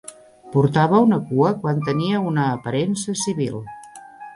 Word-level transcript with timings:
Portava 0.55 1.01
una 1.09 1.21
cua 1.29 1.53
quan 1.67 1.85
tenia 1.91 2.25
una 2.33 2.49
aparença 2.59 3.21
civil. 3.27 3.67